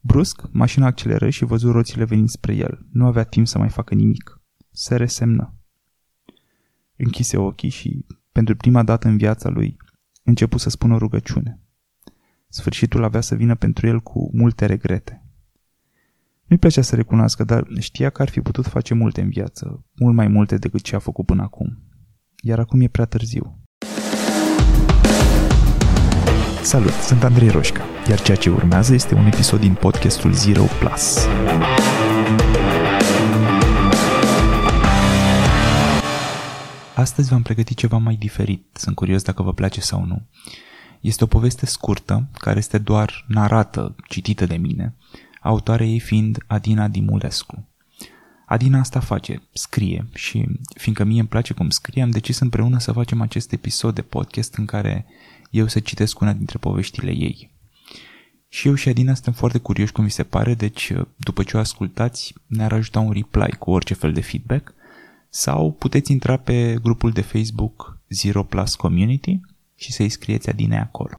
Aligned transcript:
Brusc, 0.00 0.42
mașina 0.50 0.86
acceleră 0.86 1.30
și 1.30 1.44
văzu 1.44 1.70
roțile 1.70 2.04
venind 2.04 2.28
spre 2.28 2.54
el. 2.54 2.86
Nu 2.92 3.06
avea 3.06 3.24
timp 3.24 3.46
să 3.46 3.58
mai 3.58 3.68
facă 3.68 3.94
nimic. 3.94 4.40
Se 4.70 4.96
resemnă. 4.96 5.54
Închise 6.96 7.36
ochii 7.36 7.68
și, 7.68 8.06
pentru 8.32 8.56
prima 8.56 8.82
dată 8.82 9.08
în 9.08 9.16
viața 9.16 9.48
lui, 9.48 9.76
începu 10.22 10.58
să 10.58 10.70
spună 10.70 10.94
o 10.94 10.98
rugăciune. 10.98 11.60
Sfârșitul 12.48 13.04
avea 13.04 13.20
să 13.20 13.34
vină 13.34 13.54
pentru 13.54 13.86
el 13.86 14.00
cu 14.00 14.30
multe 14.32 14.66
regrete. 14.66 15.24
Nu-i 16.46 16.58
plăcea 16.58 16.82
să 16.82 16.94
recunoască, 16.94 17.44
dar 17.44 17.66
știa 17.78 18.10
că 18.10 18.22
ar 18.22 18.28
fi 18.28 18.40
putut 18.40 18.66
face 18.66 18.94
multe 18.94 19.20
în 19.20 19.28
viață, 19.28 19.84
mult 19.94 20.14
mai 20.14 20.28
multe 20.28 20.56
decât 20.56 20.82
ce 20.82 20.96
a 20.96 20.98
făcut 20.98 21.26
până 21.26 21.42
acum. 21.42 21.78
Iar 22.42 22.58
acum 22.58 22.80
e 22.80 22.88
prea 22.88 23.04
târziu. 23.04 23.59
Salut, 26.62 26.92
sunt 26.92 27.22
Andrei 27.22 27.48
Roșca, 27.48 27.84
iar 28.08 28.22
ceea 28.22 28.36
ce 28.36 28.50
urmează 28.50 28.94
este 28.94 29.14
un 29.14 29.26
episod 29.26 29.60
din 29.60 29.74
podcastul 29.74 30.32
Zero 30.32 30.62
Plus. 30.62 31.26
Astăzi 36.94 37.28
v-am 37.28 37.42
pregătit 37.42 37.76
ceva 37.76 37.96
mai 37.96 38.14
diferit, 38.14 38.66
sunt 38.72 38.94
curios 38.94 39.22
dacă 39.22 39.42
vă 39.42 39.52
place 39.52 39.80
sau 39.80 40.04
nu. 40.04 40.22
Este 41.00 41.24
o 41.24 41.26
poveste 41.26 41.66
scurtă, 41.66 42.28
care 42.32 42.58
este 42.58 42.78
doar 42.78 43.24
narată, 43.28 43.94
citită 44.08 44.46
de 44.46 44.56
mine, 44.56 44.94
autoarea 45.40 45.86
ei 45.86 46.00
fiind 46.00 46.44
Adina 46.46 46.88
Dimulescu. 46.88 47.68
Adina 48.46 48.78
asta 48.78 49.00
face, 49.00 49.42
scrie 49.52 50.08
și 50.14 50.48
fiindcă 50.74 51.04
mie 51.04 51.20
îmi 51.20 51.28
place 51.28 51.54
cum 51.54 51.70
scrie, 51.70 52.02
am 52.02 52.10
decis 52.10 52.38
împreună 52.38 52.78
să 52.78 52.92
facem 52.92 53.20
acest 53.20 53.52
episod 53.52 53.94
de 53.94 54.02
podcast 54.02 54.54
în 54.54 54.64
care 54.64 55.06
eu 55.50 55.66
să 55.66 55.80
citesc 55.80 56.20
una 56.20 56.32
dintre 56.32 56.58
poveștile 56.58 57.10
ei. 57.10 57.50
Și 58.48 58.68
eu 58.68 58.74
și 58.74 58.88
Adina 58.88 59.14
suntem 59.14 59.32
foarte 59.32 59.58
curioși 59.58 59.92
cum 59.92 60.04
vi 60.04 60.10
se 60.10 60.22
pare, 60.22 60.54
deci 60.54 60.92
după 61.16 61.42
ce 61.42 61.56
o 61.56 61.60
ascultați 61.60 62.34
ne-ar 62.46 62.72
ajuta 62.72 63.00
un 63.00 63.12
reply 63.12 63.56
cu 63.58 63.70
orice 63.70 63.94
fel 63.94 64.12
de 64.12 64.20
feedback 64.20 64.74
sau 65.28 65.72
puteți 65.72 66.12
intra 66.12 66.36
pe 66.36 66.78
grupul 66.82 67.10
de 67.10 67.20
Facebook 67.20 67.98
Zero 68.08 68.42
Plus 68.42 68.74
Community 68.74 69.40
și 69.74 69.92
să-i 69.92 70.08
scrieți 70.08 70.48
Adine 70.48 70.80
acolo. 70.80 71.14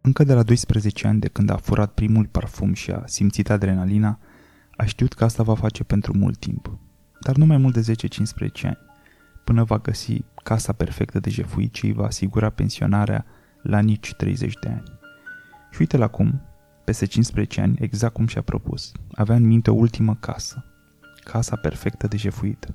Încă 0.00 0.24
de 0.24 0.34
la 0.34 0.42
12 0.42 1.06
ani 1.06 1.20
de 1.20 1.28
când 1.28 1.50
a 1.50 1.56
furat 1.56 1.92
primul 1.92 2.26
parfum 2.26 2.72
și 2.72 2.90
a 2.90 3.02
simțit 3.06 3.50
adrenalina, 3.50 4.18
a 4.76 4.84
știut 4.84 5.12
că 5.12 5.24
asta 5.24 5.42
va 5.42 5.54
face 5.54 5.84
pentru 5.84 6.16
mult 6.16 6.38
timp, 6.38 6.78
dar 7.20 7.36
nu 7.36 7.46
mai 7.46 7.56
mult 7.56 7.74
de 7.74 7.94
10-15 7.94 8.62
ani, 8.62 8.78
până 9.44 9.64
va 9.64 9.78
găsi 9.78 10.24
casa 10.42 10.72
perfectă 10.72 11.20
de 11.20 11.30
jefuit 11.30 11.72
ce 11.72 11.86
îi 11.86 11.92
va 11.92 12.04
asigura 12.04 12.50
pensionarea 12.50 13.24
la 13.62 13.80
nici 13.80 14.14
30 14.14 14.54
de 14.60 14.68
ani. 14.68 14.98
Și 15.70 15.80
uite 15.80 15.96
la 15.96 16.08
cum, 16.08 16.40
peste 16.84 17.04
15 17.04 17.60
ani, 17.60 17.76
exact 17.80 18.14
cum 18.14 18.26
și-a 18.26 18.42
propus, 18.42 18.92
avea 19.12 19.36
în 19.36 19.46
minte 19.46 19.70
o 19.70 19.74
ultimă 19.74 20.16
casă, 20.20 20.64
casa 21.24 21.56
perfectă 21.56 22.06
de 22.06 22.16
jefuit. 22.16 22.68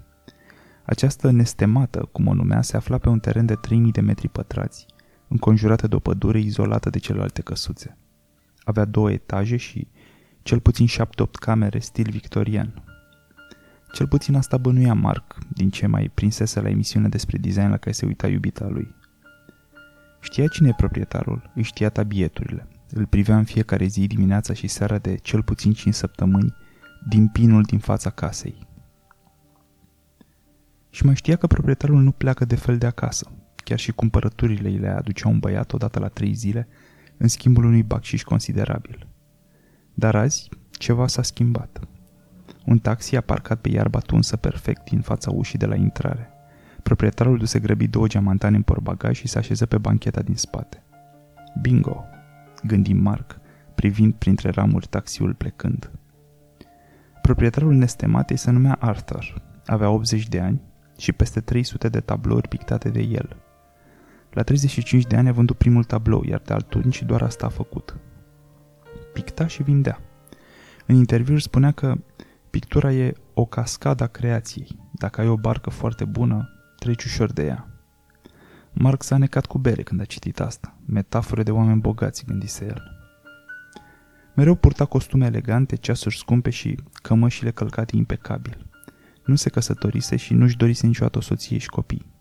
Această 0.86 1.31
nestemată, 1.31 2.09
cum 2.12 2.28
o 2.28 2.34
numea, 2.34 2.62
se 2.62 2.78
afla 2.78 2.97
pe 2.97 3.09
un 3.09 3.20
teren 3.20 3.45
de 3.45 3.56
3000 3.56 3.92
de 3.92 4.02
metri 4.02 4.28
pătrați, 4.28 4.86
înconjurată 5.28 5.88
de 5.88 5.95
o 5.95 6.00
pădure 6.00 6.40
izolată 6.40 6.90
de 6.90 7.00
celelalte 7.00 7.42
căsuțe. 7.42 7.97
Avea 8.64 8.86
două 8.86 9.12
etaje 9.12 9.58
și 9.58 9.88
cel 10.42 10.59
puțin 10.59 10.86
șapte-opt 10.86 11.36
camere 11.36 11.80
stil 11.80 12.09
victorian. 12.09 12.84
Cel 13.92 14.08
puțin 14.08 14.36
asta 14.36 14.58
bănuia 14.58 14.94
Mark, 14.94 15.38
din 15.54 15.70
ce 15.70 15.88
mai 15.88 16.12
prinsese 16.14 16.62
la 16.62 16.70
emisiune 16.70 17.08
despre 17.08 17.38
design 17.38 17.70
la 17.70 17.78
care 17.78 17.92
se 17.92 18.06
uita 18.06 18.28
iubita 18.28 18.68
lui. 18.68 18.96
Știa 20.22 20.48
cine 20.48 20.68
e 20.68 20.73
proprietarul, 20.78 21.52
îi 21.56 21.64
știa 21.64 21.90
tabieturile, 21.90 22.68
îl 22.90 23.06
privea 23.06 23.38
în 23.38 23.44
fiecare 23.44 23.86
zi 23.86 24.08
dimineața 24.08 24.54
și 24.54 24.68
seara 24.68 24.98
de 24.98 25.16
cel 25.16 25.44
puțin 25.44 25.73
5 25.73 25.94
săptămâni 25.94 26.56
din 27.08 27.28
pinul 27.28 27.64
din 27.64 27.80
fața 27.80 28.09
casei. 28.09 28.68
Și 30.90 31.06
mai 31.06 31.16
știa 31.16 31.36
că 31.36 31.48
proprietarul 31.48 32.02
nu 32.02 32.12
pleacă 32.12 32.46
de 32.46 32.56
fel 32.56 32.78
de 32.78 32.86
acasă. 32.86 33.31
Chiar 33.56 33.80
și 33.80 33.92
cumpărăturile 33.92 34.69
îi 34.69 34.78
le 34.78 34.90
aducea 34.90 35.28
un 35.28 35.40
băiat 35.40 35.74
odată 35.74 36.00
la 36.00 36.08
trei 36.08 36.34
zile, 36.34 36.68
în 37.18 37.28
schimbul 37.28 37.63
unui 37.66 37.84
bacșiș 37.84 38.24
considerabil. 38.24 39.08
Dar 39.94 40.16
azi 40.16 40.50
ceva 40.72 41.08
s-a 41.08 41.22
schimbat. 41.22 41.88
Un 42.66 42.78
taxi 42.78 43.16
a 43.16 43.22
parcat 43.22 43.60
pe 43.60 43.70
iarba 43.70 44.00
tunsă 44.00 44.38
perfect 44.38 44.90
din 44.90 45.02
fața 45.02 45.32
ușii 45.32 45.60
de 45.60 45.66
la 45.66 45.76
intrare. 45.76 46.30
Proprietarul 46.84 47.38
duse 47.38 47.60
grăbi 47.60 47.88
două 47.88 48.08
geamantane 48.08 48.56
în 48.56 48.62
porbagaj 48.62 49.18
și 49.18 49.28
se 49.28 49.38
așeză 49.38 49.66
pe 49.66 49.78
bancheta 49.78 50.22
din 50.22 50.36
spate. 50.36 50.84
Bingo! 51.62 52.04
gândi 52.64 52.94
Mark, 52.94 53.40
privind 53.76 54.14
printre 54.14 54.50
ramuri 54.50 54.88
taxiul 54.88 55.34
plecând. 55.34 55.92
Proprietarul 57.22 57.74
nestematei 57.74 58.38
se 58.38 58.52
numea 58.52 58.78
Arthur. 58.80 59.42
Avea 59.66 59.90
80 59.90 60.28
de 60.28 60.40
ani 60.40 60.62
și 60.98 61.12
peste 61.12 61.40
300 61.40 61.90
de 61.90 62.00
tablouri 62.00 62.48
pictate 62.48 62.90
de 62.90 63.02
el. 63.02 63.36
La 64.30 64.44
35 64.44 65.06
de 65.06 65.16
ani 65.16 65.28
a 65.28 65.31
vândut 65.31 65.58
primul 65.58 65.84
tablou, 65.84 66.24
iar 66.24 66.42
de 66.46 66.54
atunci 66.54 67.04
doar 67.04 67.22
asta 67.22 67.46
a 67.46 67.50
făcut. 67.50 67.98
Picta 69.14 69.48
și 69.48 69.64
vindea. 69.64 70.00
În 70.86 70.96
interviu 70.96 71.38
spunea 71.38 71.72
că 71.72 71.96
pictura 72.50 72.92
e 72.92 73.14
o 73.34 73.46
cascadă 73.46 74.04
a 74.04 74.08
creației. 74.08 74.68
Dacă 74.92 75.22
ai 75.22 75.28
o 75.28 75.36
barcă 75.36 75.70
foarte 75.70 76.06
bună, 76.06 76.50
treci 76.80 77.04
ușor 77.04 77.32
de 77.32 77.46
ea. 77.46 77.68
Marx 78.74 79.06
s-a 79.06 79.18
necat 79.18 79.46
cu 79.46 79.58
bere 79.58 79.84
când 79.84 80.02
a 80.02 80.06
citit 80.06 80.40
asta. 80.40 80.78
Metafore 80.86 81.44
de 81.44 81.52
oameni 81.52 81.80
bogați, 81.80 82.26
gândise 82.26 82.66
el. 82.66 82.82
Mereu 84.36 84.56
purta 84.56 84.86
costume 84.86 85.26
elegante, 85.26 85.76
ceasuri 85.76 86.18
scumpe 86.18 86.50
și 86.50 86.80
cămășile 86.92 87.52
călcate 87.52 87.96
impecabil. 87.96 88.70
Nu 89.26 89.36
se 89.36 89.50
căsătorise 89.50 90.16
și 90.16 90.34
nu-și 90.34 90.58
dorise 90.58 90.88
niciodată 90.88 91.18
o 91.18 91.22
soție 91.22 91.58
și 91.58 91.68
copii. 91.68 92.12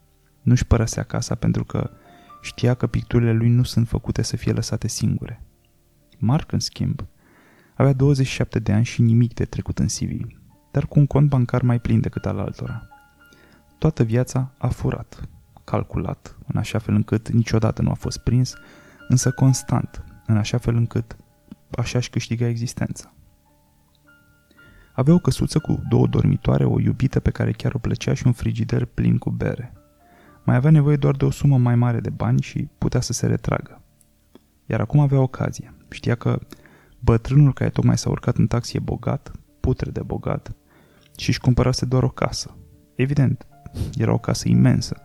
Nu-și 0.43 0.66
părăsea 0.66 1.03
casa 1.03 1.34
pentru 1.34 1.65
că 1.65 1.91
știa 2.43 2.75
că 2.75 2.87
picturile 2.87 3.33
lui 3.33 3.49
nu 3.49 3.62
sunt 3.62 3.89
făcute 3.89 4.22
să 4.22 4.37
fie 4.37 4.53
lăsate 4.53 4.89
singure. 4.89 5.43
Mark, 6.19 6.53
în 6.53 6.59
schimb, 6.59 7.06
avea 7.78 7.93
27 7.93 8.59
de 8.59 8.72
ani 8.72 8.84
și 8.84 9.03
nimic 9.03 9.34
de 9.34 9.44
trecut 9.44 9.78
în 9.78 9.87
CV, 9.87 10.27
dar 10.71 10.87
cu 10.87 10.99
un 10.99 11.06
cont 11.06 11.28
bancar 11.28 11.62
mai 11.62 11.81
plin 11.81 12.00
decât 12.00 12.27
al 12.27 12.39
altora. 12.39 12.89
Toată 13.78 14.03
viața 14.03 14.50
a 14.59 14.69
furat, 14.69 15.28
calculat, 15.65 16.39
în 16.47 16.59
așa 16.59 16.78
fel 16.78 16.94
încât 16.94 17.28
niciodată 17.28 17.83
nu 17.83 17.91
a 17.91 17.94
fost 17.94 18.19
prins, 18.19 18.55
însă 19.09 19.31
constant, 19.31 20.05
în 20.27 20.37
așa 20.37 20.59
fel 20.59 20.75
încât 20.75 21.16
așa 21.71 21.99
își 21.99 22.11
câștiga 22.11 22.47
existența. 22.47 23.12
Avea 24.95 25.15
o 25.15 25.19
căsuță 25.19 25.59
cu 25.59 25.83
două 25.89 26.06
dormitoare, 26.06 26.65
o 26.65 26.81
iubită 26.81 27.21
pe 27.21 27.31
care 27.31 27.53
chiar 27.53 27.75
o 27.75 27.78
plăcea 27.78 28.15
și 28.15 28.27
un 28.27 28.33
frigider 28.33 28.84
plin 28.84 29.19
cu 29.19 29.31
bere. 29.31 29.72
Mai 30.45 30.56
avea 30.56 30.71
nevoie 30.71 30.97
doar 30.97 31.16
de 31.16 31.25
o 31.25 31.31
sumă 31.31 31.59
mai 31.59 31.75
mare 31.75 32.00
de 32.00 32.10
bani 32.10 32.43
și 32.43 32.69
putea 32.78 33.00
să 33.00 33.12
se 33.12 33.27
retragă. 33.27 33.81
Iar 34.66 34.81
acum 34.81 35.00
avea 35.00 35.21
ocazie. 35.21 35.75
Știa 35.91 36.15
că 36.15 36.39
bătrânul 37.00 37.53
care 37.53 37.70
tocmai 37.70 37.98
s-a 37.98 38.10
urcat 38.10 38.36
în 38.36 38.47
taxi 38.47 38.76
e 38.76 38.81
bogat, 38.81 39.32
putre 39.60 39.91
de 39.91 40.03
bogat, 40.03 40.53
și 41.16 41.28
își 41.28 41.41
cumpărase 41.41 41.84
doar 41.84 42.03
o 42.03 42.09
casă. 42.09 42.56
Evident, 42.94 43.47
era 43.97 44.12
o 44.12 44.19
casă 44.19 44.48
imensă, 44.48 44.97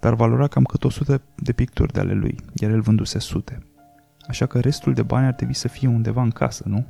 dar 0.00 0.14
valora 0.14 0.46
cam 0.46 0.64
cât 0.64 0.84
o 0.84 0.90
sută 0.90 1.22
de 1.36 1.52
picturi 1.52 1.92
de 1.92 2.00
ale 2.00 2.12
lui, 2.12 2.36
iar 2.54 2.70
el 2.70 2.80
vânduse 2.80 3.18
sute. 3.18 3.66
Așa 4.28 4.46
că 4.46 4.60
restul 4.60 4.92
de 4.92 5.02
bani 5.02 5.26
ar 5.26 5.34
trebui 5.34 5.54
să 5.54 5.68
fie 5.68 5.88
undeva 5.88 6.22
în 6.22 6.30
casă, 6.30 6.64
nu? 6.66 6.86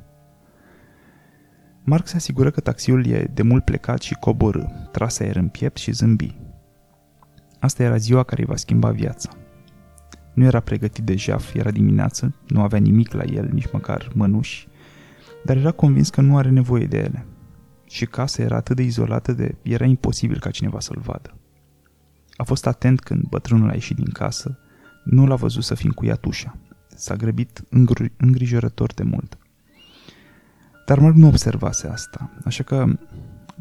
Mark 1.85 2.07
se 2.07 2.15
asigură 2.15 2.51
că 2.51 2.59
taxiul 2.59 3.05
e 3.05 3.31
de 3.33 3.41
mult 3.41 3.65
plecat 3.65 4.01
și 4.01 4.13
coborâ, 4.13 4.63
trase 4.91 5.23
aer 5.23 5.35
în 5.35 5.47
piept 5.47 5.77
și 5.77 5.91
zâmbi. 5.91 6.35
Asta 7.59 7.83
era 7.83 7.97
ziua 7.97 8.23
care 8.23 8.41
îi 8.41 8.47
va 8.47 8.55
schimba 8.55 8.91
viața. 8.91 9.29
Nu 10.33 10.43
era 10.43 10.59
pregătit 10.59 11.03
de 11.03 11.15
jaf, 11.15 11.53
era 11.53 11.71
dimineață, 11.71 12.35
nu 12.47 12.61
avea 12.61 12.79
nimic 12.79 13.13
la 13.13 13.23
el, 13.23 13.49
nici 13.53 13.71
măcar 13.71 14.09
mănuși, 14.13 14.67
dar 15.43 15.57
era 15.57 15.71
convins 15.71 16.09
că 16.09 16.21
nu 16.21 16.37
are 16.37 16.49
nevoie 16.49 16.85
de 16.85 16.97
ele. 16.97 17.25
Și 17.89 18.05
casa 18.05 18.43
era 18.43 18.55
atât 18.55 18.75
de 18.75 18.83
izolată 18.83 19.33
de 19.33 19.55
era 19.61 19.85
imposibil 19.85 20.39
ca 20.39 20.51
cineva 20.51 20.79
să-l 20.79 20.99
vadă. 20.99 21.37
A 22.35 22.43
fost 22.43 22.67
atent 22.67 22.99
când 22.99 23.23
bătrânul 23.29 23.69
a 23.69 23.73
ieșit 23.73 23.95
din 23.95 24.09
casă, 24.09 24.59
nu 25.03 25.25
l-a 25.25 25.35
văzut 25.35 25.63
să 25.63 25.75
fi 25.75 25.85
încuiat 25.85 26.25
ușa. 26.25 26.57
S-a 26.95 27.15
grăbit 27.15 27.63
îngrijorător 28.17 28.93
de 28.93 29.03
mult. 29.03 29.37
Dar 30.85 30.99
Mark 30.99 31.15
nu 31.15 31.27
observase 31.27 31.87
asta, 31.87 32.31
așa 32.45 32.63
că 32.63 32.85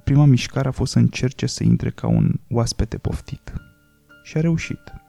prima 0.04 0.24
mișcare 0.24 0.68
a 0.68 0.70
fost 0.70 0.92
să 0.92 0.98
încerce 0.98 1.46
să 1.46 1.64
intre 1.64 1.90
ca 1.90 2.06
un 2.06 2.40
oaspete 2.48 2.98
poftit. 2.98 3.52
Și 4.22 4.36
a 4.36 4.40
reușit. 4.40 5.01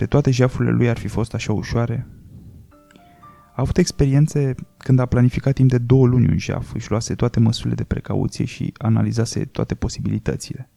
De 0.00 0.06
toate 0.06 0.30
jafurile 0.30 0.70
lui 0.70 0.88
ar 0.88 0.98
fi 0.98 1.08
fost 1.08 1.34
așa 1.34 1.52
ușoare? 1.52 2.06
A 3.48 3.62
avut 3.62 3.76
experiențe 3.76 4.54
când 4.76 4.98
a 4.98 5.06
planificat 5.06 5.54
timp 5.54 5.70
de 5.70 5.78
două 5.78 6.06
luni 6.06 6.28
un 6.28 6.38
jaf, 6.38 6.74
își 6.74 6.90
luase 6.90 7.14
toate 7.14 7.40
măsurile 7.40 7.74
de 7.74 7.84
precauție 7.84 8.44
și 8.44 8.72
analizase 8.78 9.44
toate 9.44 9.74
posibilitățile. 9.74 10.70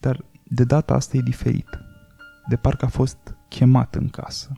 Dar 0.00 0.24
de 0.42 0.64
data 0.64 0.94
asta 0.94 1.16
e 1.16 1.20
diferit. 1.20 1.68
De 2.48 2.56
parcă 2.56 2.84
a 2.84 2.88
fost 2.88 3.36
chemat 3.48 3.94
în 3.94 4.08
casă. 4.08 4.52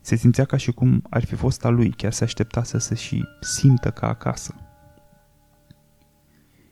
Se 0.00 0.16
simțea 0.16 0.44
ca 0.44 0.56
și 0.56 0.72
cum 0.72 1.02
ar 1.10 1.24
fi 1.24 1.34
fost 1.34 1.64
a 1.64 1.68
lui, 1.68 1.90
chiar 1.90 2.12
se 2.12 2.24
aștepta 2.24 2.62
să 2.62 2.78
se 2.78 2.94
și 2.94 3.24
simtă 3.40 3.90
ca 3.90 4.08
acasă. 4.08 4.54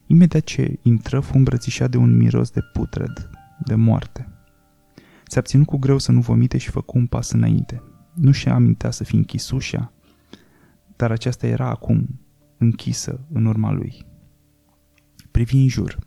Imediat 0.07 0.43
ce 0.43 0.79
intră, 0.83 1.21
fu 1.21 1.37
îmbrățișat 1.37 1.91
de 1.91 1.97
un 1.97 2.17
miros 2.17 2.51
de 2.51 2.61
putred, 2.73 3.31
de 3.65 3.75
moarte. 3.75 4.36
Se 5.27 5.39
abținu 5.39 5.65
cu 5.65 5.77
greu 5.77 5.99
să 5.99 6.13
nu 6.13 6.21
vomite 6.21 6.59
și 6.59 6.71
făcu 6.71 6.99
un 6.99 7.07
pas 7.07 7.31
înainte. 7.31 7.83
Nu 8.15 8.31
și 8.31 8.49
amintea 8.49 8.91
să 8.91 9.05
fi 9.05 9.17
închis 9.17 9.51
ușa, 9.51 9.93
dar 10.97 11.11
aceasta 11.11 11.47
era 11.47 11.69
acum 11.69 12.21
închisă 12.59 13.21
în 13.33 13.47
urma 13.47 13.73
lui. 13.73 14.07
Privi 15.31 15.57
în 15.57 15.69
jur. 15.69 15.99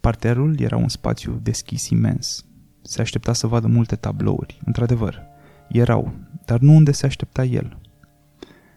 Parterul 0.00 0.60
era 0.60 0.76
un 0.76 0.88
spațiu 0.88 1.40
deschis 1.42 1.88
imens. 1.88 2.44
Se 2.82 3.00
aștepta 3.00 3.32
să 3.32 3.46
vadă 3.46 3.66
multe 3.66 3.96
tablouri. 3.96 4.60
Într-adevăr, 4.64 5.22
erau, 5.68 6.12
dar 6.44 6.60
nu 6.60 6.72
unde 6.72 6.92
se 6.92 7.06
aștepta 7.06 7.44
el. 7.44 7.78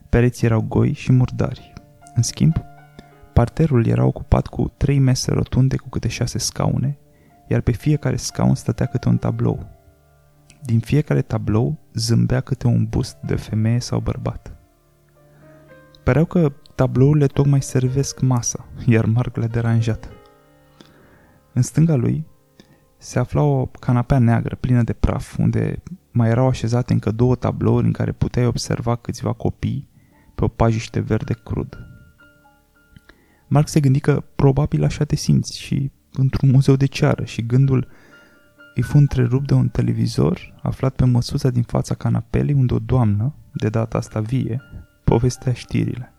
Pereții 0.09 0.47
erau 0.47 0.61
goi 0.61 0.93
și 0.93 1.11
murdari. 1.11 1.73
În 2.15 2.23
schimb, 2.23 2.55
parterul 3.33 3.85
era 3.85 4.05
ocupat 4.05 4.47
cu 4.47 4.73
trei 4.77 4.99
mese 4.99 5.31
rotunde 5.31 5.75
cu 5.75 5.89
câte 5.89 6.07
șase 6.07 6.37
scaune, 6.37 6.97
iar 7.47 7.61
pe 7.61 7.71
fiecare 7.71 8.15
scaun 8.15 8.55
stătea 8.55 8.85
câte 8.85 9.07
un 9.07 9.17
tablou. 9.17 9.67
Din 10.61 10.79
fiecare 10.79 11.21
tablou 11.21 11.77
zâmbea 11.93 12.41
câte 12.41 12.67
un 12.67 12.85
bust 12.85 13.17
de 13.25 13.35
femeie 13.35 13.79
sau 13.79 13.99
bărbat. 13.99 14.55
Păreau 16.03 16.25
că 16.25 16.53
tablourile 16.75 17.27
tocmai 17.27 17.61
servesc 17.61 18.19
masa, 18.19 18.65
iar 18.85 19.05
Mark 19.05 19.35
le-a 19.35 19.47
deranjat. 19.47 20.09
În 21.53 21.61
stânga 21.61 21.95
lui 21.95 22.25
se 22.97 23.19
afla 23.19 23.41
o 23.41 23.65
canapea 23.65 24.19
neagră 24.19 24.55
plină 24.55 24.83
de 24.83 24.93
praf, 24.93 25.37
unde 25.37 25.83
mai 26.11 26.29
erau 26.29 26.47
așezate 26.47 26.93
încă 26.93 27.11
două 27.11 27.35
tablouri 27.35 27.85
în 27.85 27.91
care 27.91 28.11
puteai 28.11 28.45
observa 28.45 28.95
câțiva 28.95 29.33
copii 29.33 29.89
pe 30.35 30.43
o 30.43 30.47
pajiște 30.47 30.99
verde 30.99 31.33
crud. 31.43 31.77
Mark 33.47 33.67
se 33.67 33.79
gândi 33.79 33.99
că 33.99 34.23
probabil 34.35 34.83
așa 34.83 35.03
te 35.03 35.15
simți 35.15 35.59
și 35.59 35.91
într-un 36.17 36.49
muzeu 36.49 36.75
de 36.75 36.85
ceară 36.85 37.25
și 37.25 37.45
gândul 37.45 37.87
îi 38.75 38.81
fu 38.81 38.97
întrerupt 38.97 39.47
de 39.47 39.53
un 39.53 39.67
televizor 39.67 40.53
aflat 40.61 40.95
pe 40.95 41.05
măsuța 41.05 41.49
din 41.49 41.63
fața 41.63 41.95
canapelei 41.95 42.53
unde 42.53 42.73
o 42.73 42.79
doamnă, 42.79 43.35
de 43.51 43.69
data 43.69 43.97
asta 43.97 44.19
vie, 44.19 44.61
povestea 45.03 45.53
știrile. 45.53 46.13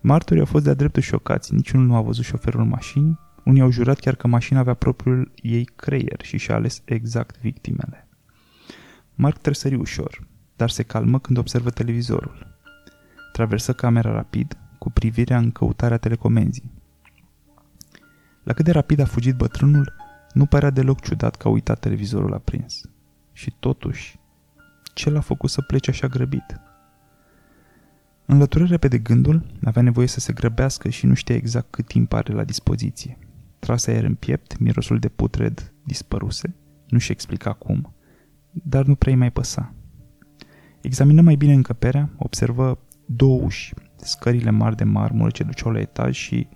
Martorii 0.00 0.42
au 0.42 0.48
fost 0.48 0.64
de-a 0.64 0.74
dreptul 0.74 1.02
șocați, 1.02 1.54
niciunul 1.54 1.86
nu 1.86 1.94
a 1.94 2.00
văzut 2.00 2.24
șoferul 2.24 2.64
mașinii, 2.64 3.18
unii 3.44 3.62
au 3.62 3.70
jurat 3.70 3.98
chiar 3.98 4.14
că 4.14 4.26
mașina 4.26 4.60
avea 4.60 4.74
propriul 4.74 5.32
ei 5.36 5.64
creier 5.64 6.20
și 6.22 6.36
și-a 6.36 6.54
ales 6.54 6.82
exact 6.84 7.40
victimele. 7.40 8.08
Mark 9.14 9.38
tresări 9.38 9.74
ușor, 9.74 10.26
dar 10.56 10.70
se 10.70 10.82
calmă 10.82 11.18
când 11.18 11.38
observă 11.38 11.70
televizorul. 11.70 12.46
Traversă 13.32 13.72
camera 13.72 14.12
rapid, 14.12 14.56
cu 14.78 14.90
privirea 14.90 15.38
în 15.38 15.50
căutarea 15.50 15.96
telecomenzii. 15.96 16.71
La 18.42 18.52
cât 18.52 18.64
de 18.64 18.70
rapid 18.70 19.00
a 19.00 19.04
fugit 19.04 19.36
bătrânul, 19.36 19.92
nu 20.32 20.46
părea 20.46 20.70
deloc 20.70 21.00
ciudat 21.00 21.36
că 21.36 21.48
a 21.48 21.50
uitat 21.50 21.78
televizorul 21.78 22.34
aprins. 22.34 22.80
Și 23.32 23.54
totuși, 23.60 24.18
ce 24.94 25.10
l-a 25.10 25.20
făcut 25.20 25.50
să 25.50 25.62
plece 25.62 25.90
așa 25.90 26.06
grăbit? 26.06 26.60
Înlătură 28.26 28.64
repede 28.64 28.98
gândul, 28.98 29.46
avea 29.64 29.82
nevoie 29.82 30.06
să 30.06 30.20
se 30.20 30.32
grăbească 30.32 30.88
și 30.88 31.06
nu 31.06 31.14
știa 31.14 31.34
exact 31.34 31.70
cât 31.70 31.86
timp 31.86 32.12
are 32.12 32.32
la 32.32 32.44
dispoziție. 32.44 33.18
Trase 33.58 33.90
aer 33.90 34.04
în 34.04 34.14
piept, 34.14 34.58
mirosul 34.58 34.98
de 34.98 35.08
putred 35.08 35.72
dispăruse, 35.82 36.54
nu-și 36.88 37.12
explica 37.12 37.52
cum, 37.52 37.94
dar 38.50 38.84
nu 38.84 38.94
prea 38.94 39.16
mai 39.16 39.30
păsa. 39.30 39.74
Examină 40.80 41.22
mai 41.22 41.34
bine 41.34 41.52
încăperea, 41.52 42.10
observă 42.16 42.78
două 43.06 43.42
uși, 43.42 43.74
scările 43.96 44.50
mari 44.50 44.76
de 44.76 44.84
marmură 44.84 45.30
ce 45.30 45.42
duceau 45.42 45.72
la 45.72 45.80
etaj 45.80 46.16
și 46.16 46.48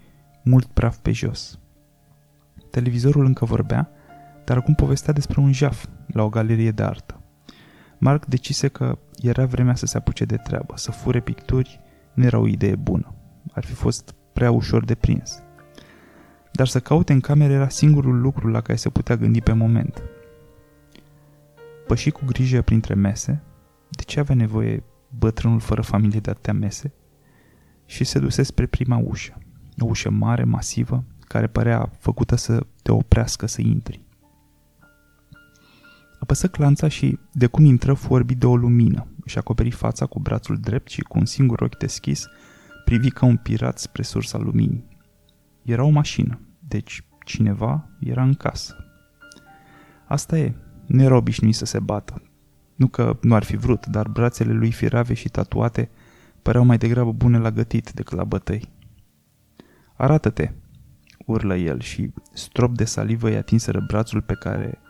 mult 0.45 0.67
praf 0.67 0.97
pe 0.97 1.13
jos. 1.13 1.59
Televizorul 2.77 3.25
încă 3.25 3.45
vorbea, 3.45 3.91
dar 4.45 4.57
acum 4.57 4.75
povestea 4.75 5.13
despre 5.13 5.41
un 5.41 5.53
jaf 5.53 5.87
la 6.07 6.23
o 6.23 6.29
galerie 6.29 6.71
de 6.71 6.83
artă. 6.83 7.21
Mark 7.99 8.27
decise 8.27 8.69
că 8.69 8.99
era 9.23 9.47
vremea 9.47 9.75
să 9.75 9.87
se 9.87 9.97
apuce 9.97 10.25
de 10.25 10.37
treabă, 10.37 10.73
să 10.77 10.91
fure 10.91 11.21
picturi 11.21 11.81
nu 12.15 12.25
era 12.25 12.39
o 12.39 12.47
idee 12.47 12.77
bună. 12.77 13.15
Ar 13.53 13.65
fi 13.65 13.73
fost 13.73 14.15
prea 14.33 14.51
ușor 14.51 14.85
de 14.85 14.95
prins. 14.95 15.43
Dar 16.53 16.67
să 16.67 16.81
caute 16.81 17.13
în 17.13 17.21
cameră 17.21 17.53
era 17.53 17.69
singurul 17.69 18.21
lucru 18.21 18.49
la 18.49 18.61
care 18.61 18.79
se 18.79 18.89
putea 18.89 19.17
gândi 19.17 19.41
pe 19.41 19.53
moment. 19.53 20.03
Păși 21.87 22.11
cu 22.11 22.25
grijă 22.25 22.63
printre 22.63 22.95
mese, 22.95 23.43
de 23.89 24.03
ce 24.03 24.21
avea 24.21 24.35
nevoie 24.35 24.83
bătrânul 25.19 25.61
fără 25.61 25.83
familie 25.83 26.21
de 26.21 26.31
atâtea 26.31 26.53
mese? 26.53 26.93
Și 27.87 28.05
se 28.05 28.19
duse 28.19 28.43
spre 28.43 28.67
prima 28.67 28.97
ușă. 28.97 29.39
O 29.79 29.87
ușă 29.87 30.11
mare, 30.11 30.45
masivă, 30.45 31.05
care 31.27 31.47
părea 31.47 31.91
făcută 31.99 32.37
să 32.37 32.67
te 32.83 32.93
oprească 32.93 33.47
să 33.47 33.61
intri. 33.61 34.05
Apăsă 36.19 36.49
clanța 36.49 36.89
și, 36.89 37.19
de 37.33 37.47
cum 37.47 37.65
intră, 37.65 37.95
fu 37.95 38.13
orbit 38.13 38.39
de 38.39 38.47
o 38.47 38.57
lumină. 38.57 39.07
Își 39.25 39.39
acoperi 39.39 39.71
fața 39.71 40.07
cu 40.07 40.21
brațul 40.21 40.57
drept 40.57 40.91
și, 40.91 41.01
cu 41.01 41.19
un 41.19 41.25
singur 41.25 41.61
ochi 41.61 41.79
deschis, 41.79 42.27
privi 42.85 43.11
ca 43.11 43.27
un 43.27 43.37
pirat 43.37 43.79
spre 43.79 44.03
sursa 44.03 44.39
luminii. 44.39 44.89
Era 45.63 45.85
o 45.85 45.89
mașină, 45.89 46.41
deci 46.59 47.05
cineva 47.25 47.89
era 48.01 48.23
în 48.23 48.35
casă. 48.35 48.77
Asta 50.07 50.39
e, 50.39 50.55
nu 50.87 51.03
era 51.03 51.17
obișnuit 51.17 51.55
să 51.55 51.65
se 51.65 51.81
bată. 51.81 52.23
Nu 52.75 52.87
că 52.87 53.19
nu 53.23 53.35
ar 53.35 53.43
fi 53.43 53.57
vrut, 53.57 53.87
dar 53.87 54.09
brațele 54.09 54.53
lui 54.53 54.73
firave 54.73 55.15
și 55.15 55.29
tatuate 55.29 55.91
păreau 56.43 56.65
mai 56.65 56.79
degrabă 56.79 57.13
bune 57.13 57.39
la 57.39 57.51
gătit 57.51 57.93
decât 57.93 58.17
la 58.17 58.25
bătăi. 58.25 58.69
Arată-te, 59.97 60.53
urlă 61.27 61.57
el 61.57 61.81
și 61.81 62.13
strop 62.33 62.77
de 62.77 62.85
salivă 62.85 63.31
i 63.31 63.37
atinseră 63.37 63.85
brațul 63.87 64.23
pe 64.23 64.35
care 64.35 64.81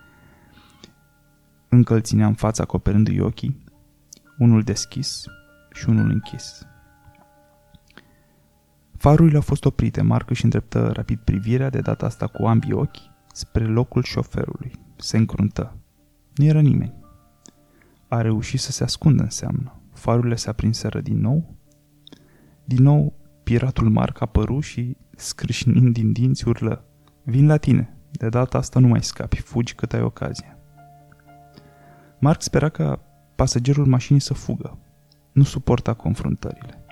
încă 1.69 1.95
îl 1.95 2.01
ținea 2.01 2.27
în 2.27 2.35
fața 2.35 2.63
acoperându-i 2.63 3.21
ochii, 3.21 3.65
unul 4.39 4.63
deschis 4.63 5.25
și 5.73 5.89
unul 5.89 6.11
închis. 6.11 6.67
Farurile 8.97 9.37
au 9.37 9.43
fost 9.43 9.65
oprite, 9.65 10.03
Marc 10.03 10.31
își 10.31 10.45
îndreptă 10.45 10.91
rapid 10.93 11.19
privirea, 11.19 11.71
de 11.71 11.81
data 11.81 12.07
asta 12.07 12.27
cu 12.27 12.47
ambii 12.47 12.73
ochi, 12.73 12.97
spre 13.33 13.65
locul 13.65 14.03
șoferului. 14.03 14.73
Se 14.97 15.17
încruntă. 15.17 15.77
Nu 16.35 16.45
era 16.45 16.61
nimeni. 16.61 16.95
A 18.09 18.21
reușit 18.21 18.61
să 18.61 18.73
se 18.73 18.85
ascundă, 18.85 19.23
înseamnă. 19.23 19.81
Farurile 19.93 20.37
se 20.37 20.49
aprinseră 20.49 21.01
din 21.01 21.21
nou. 21.21 21.57
Din 22.65 22.83
nou, 22.83 23.15
piratul 23.43 23.91
Marc 23.91 24.21
apăru 24.21 24.61
și, 24.61 24.97
scrâșnind 25.17 25.93
din 25.93 26.13
dinți, 26.13 26.49
urlă. 26.49 26.85
Vin 27.23 27.47
la 27.47 27.57
tine. 27.57 27.97
De 28.11 28.29
data 28.29 28.59
asta 28.59 28.81
nu 28.81 28.89
mai 28.89 29.03
scapi. 29.03 29.41
Fugi 29.41 29.75
cât 29.75 29.93
ai 29.93 30.03
ocazia. 30.03 30.59
Mark 32.19 32.43
spera 32.43 32.69
ca 32.69 33.01
pasagerul 33.35 33.87
mașinii 33.87 34.21
să 34.21 34.35
fugă. 34.35 34.79
Nu 35.33 35.43
suporta 35.43 35.95
confruntările. 35.95 36.85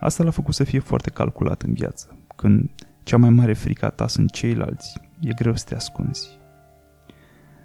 Asta 0.00 0.22
l-a 0.22 0.30
făcut 0.30 0.54
să 0.54 0.64
fie 0.64 0.78
foarte 0.78 1.10
calculat 1.10 1.62
în 1.62 1.72
viață. 1.72 2.18
Când 2.36 2.70
cea 3.02 3.16
mai 3.16 3.30
mare 3.30 3.52
frică 3.52 3.84
a 3.84 3.90
ta 3.90 4.06
sunt 4.06 4.30
ceilalți, 4.30 5.00
e 5.20 5.32
greu 5.32 5.56
să 5.56 5.64
te 5.68 5.74
ascunzi. 5.74 6.38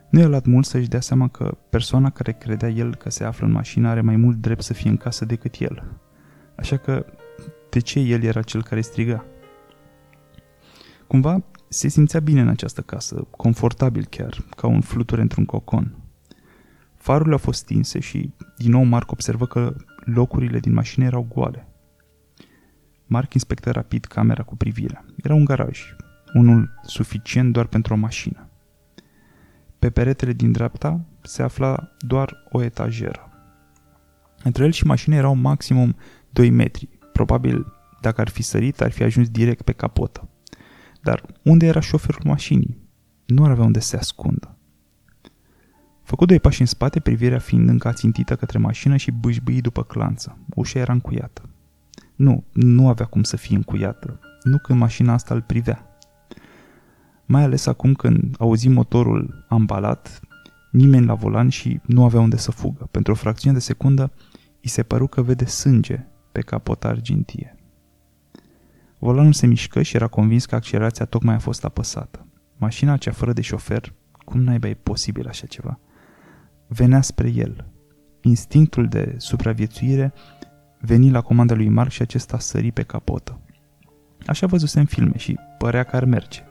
Nu 0.10 0.20
i-a 0.20 0.28
luat 0.28 0.46
mult 0.46 0.66
să-și 0.66 0.88
dea 0.88 1.00
seama 1.00 1.28
că 1.28 1.58
persoana 1.70 2.10
care 2.10 2.32
credea 2.32 2.70
el 2.70 2.96
că 2.96 3.10
se 3.10 3.24
află 3.24 3.46
în 3.46 3.52
mașină 3.52 3.88
are 3.90 4.02
mai 4.02 4.16
mult 4.16 4.38
drept 4.38 4.62
să 4.62 4.74
fie 4.74 4.90
în 4.90 4.98
casă 4.98 5.26
decât 5.26 5.56
el. 5.60 6.00
Așa 6.56 6.78
că, 6.78 7.06
de 7.70 7.80
ce 7.80 8.00
el 8.00 8.24
era 8.24 8.42
cel 8.42 8.64
care 8.64 8.82
striga? 8.82 9.26
Cumva 11.12 11.44
se 11.70 11.88
simțea 11.88 12.20
bine 12.20 12.42
în 12.42 12.48
această 12.48 12.82
casă, 12.82 13.28
confortabil 13.38 14.06
chiar, 14.06 14.44
ca 14.56 14.68
un 14.68 14.82
fluture 14.82 15.22
într-un 15.22 15.46
cocon. 15.46 15.96
Farurile 16.96 17.34
au 17.34 17.40
fost 17.40 17.60
stinse 17.60 18.00
și, 18.00 18.34
din 18.58 18.72
nou, 18.72 18.84
Mark 18.84 19.12
observă 19.12 19.46
că 19.46 19.76
locurile 20.06 20.60
din 20.60 20.74
mașină 20.74 21.06
erau 21.06 21.28
goale. 21.34 21.68
Mark 23.06 23.34
inspectă 23.34 23.72
rapid 23.72 24.06
camera 24.06 24.44
cu 24.44 24.56
privirea. 24.56 25.06
Era 25.24 25.34
un 25.34 25.46
garaj, 25.46 25.96
unul 26.34 26.80
suficient 26.84 27.54
doar 27.54 27.66
pentru 27.66 27.94
o 27.94 27.98
mașină. 27.98 28.50
Pe 29.80 29.90
peretele 29.90 30.34
din 30.34 30.52
dreapta 30.52 31.06
se 31.22 31.44
afla 31.44 31.92
doar 32.00 32.44
o 32.52 32.62
etajeră. 32.62 33.30
Între 34.44 34.64
el 34.64 34.72
și 34.72 34.86
mașină 34.86 35.16
erau 35.16 35.36
maximum 35.36 35.96
2 36.30 36.50
metri. 36.50 36.90
Probabil, 37.14 37.66
dacă 38.02 38.22
ar 38.22 38.30
fi 38.30 38.42
sărit, 38.42 38.82
ar 38.82 38.92
fi 38.92 39.04
ajuns 39.04 39.30
direct 39.30 39.62
pe 39.62 39.72
capotă. 39.72 40.26
Dar 41.02 41.26
unde 41.44 41.66
era 41.66 41.80
șoferul 41.80 42.22
mașinii? 42.26 42.78
Nu 43.26 43.44
ar 43.44 43.50
avea 43.50 43.66
unde 43.66 43.80
să 43.80 43.88
se 43.88 43.98
ascundă. 43.98 44.56
Făcut 46.04 46.28
doi 46.28 46.40
pași 46.40 46.62
în 46.62 46.68
spate, 46.68 47.00
privirea 47.00 47.40
fiind 47.40 47.70
încă 47.70 47.88
ațintită 47.88 48.36
către 48.36 48.58
mașină 48.58 48.98
și 48.98 49.12
bâșbâi 49.12 49.62
după 49.62 49.84
clanță. 49.84 50.38
Ușa 50.56 50.80
era 50.80 50.94
încuiată. 50.94 51.50
Nu, 52.16 52.44
nu 52.52 52.88
avea 52.88 53.06
cum 53.06 53.24
să 53.24 53.38
fie 53.38 53.56
încuiată. 53.56 54.20
Nu 54.44 54.58
când 54.58 54.80
mașina 54.80 55.14
asta 55.14 55.34
îl 55.34 55.42
privea. 55.42 55.86
Mai 57.26 57.44
ales 57.44 57.66
acum 57.66 57.94
când 57.94 58.36
auzi 58.40 58.68
motorul 58.68 59.46
ambalat, 59.50 60.20
nimeni 60.72 61.06
la 61.06 61.14
volan 61.14 61.50
și 61.50 61.80
nu 61.86 62.04
avea 62.04 62.20
unde 62.20 62.38
să 62.38 62.52
fugă. 62.52 62.88
Pentru 62.92 63.12
o 63.12 63.16
fracțiune 63.16 63.56
de 63.56 63.62
secundă, 63.62 64.12
îi 64.62 64.70
se 64.70 64.84
păru 64.84 65.08
că 65.08 65.22
vede 65.22 65.46
sânge 65.46 66.06
pe 66.32 66.42
capota 66.42 66.88
argintie. 66.88 67.56
Volanul 69.04 69.34
se 69.34 69.48
mișcă 69.48 69.82
și 69.82 69.96
era 69.96 70.08
convins 70.08 70.46
că 70.46 70.56
accelerația 70.56 71.06
tocmai 71.06 71.36
a 71.36 71.40
fost 71.40 71.66
apăsată. 71.66 72.28
Mașina 72.58 72.98
cea 72.98 73.12
fără 73.12 73.34
de 73.34 73.42
șofer, 73.42 73.94
cum 74.26 74.42
naiba 74.42 74.68
e 74.68 74.74
posibil 74.74 75.28
așa 75.28 75.46
ceva, 75.46 75.80
venea 76.68 77.02
spre 77.02 77.30
el. 77.30 77.72
Instinctul 78.22 78.88
de 78.88 79.16
supraviețuire 79.18 80.14
veni 80.80 81.12
la 81.12 81.22
comanda 81.22 81.54
lui 81.54 81.70
Mark 81.70 81.90
și 81.92 82.02
acesta 82.02 82.40
sări 82.40 82.72
pe 82.72 82.84
capotă. 82.84 83.40
Așa 84.26 84.48
văzuse 84.48 84.80
în 84.80 84.86
filme 84.86 85.18
și 85.18 85.38
părea 85.58 85.84
că 85.84 85.96
ar 85.96 86.06
merge. 86.06 86.44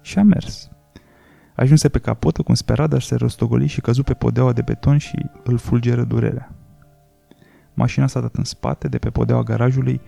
Și 0.00 0.18
a 0.18 0.22
mers. 0.22 0.70
Ajunse 1.56 1.88
pe 1.88 1.98
capotă 1.98 2.42
cum 2.42 2.54
spera, 2.54 2.86
dar 2.86 3.02
se 3.02 3.14
rostogoli 3.14 3.66
și 3.66 3.80
căzu 3.80 4.02
pe 4.02 4.14
podeaua 4.14 4.52
de 4.52 4.62
beton 4.62 4.98
și 4.98 5.26
îl 5.44 5.58
fulgeră 5.58 6.04
durerea. 6.04 6.54
Mașina 7.74 8.06
s-a 8.06 8.20
dat 8.20 8.34
în 8.34 8.44
spate, 8.44 8.88
de 8.88 8.98
pe 8.98 9.10
podeaua 9.10 9.42
garajului, 9.42 10.00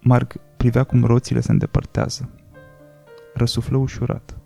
Mark 0.00 0.36
privea 0.56 0.84
cum 0.84 1.04
roțile 1.04 1.40
se 1.40 1.52
îndepărtează. 1.52 2.30
Răsuflă 3.34 3.76
ușurat. 3.76 4.38